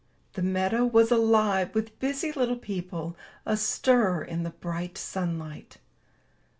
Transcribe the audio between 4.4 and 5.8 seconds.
the bright sunlight.